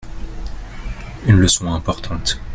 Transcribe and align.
Une 1.27 1.37
leçon 1.37 1.67
importante. 1.71 2.41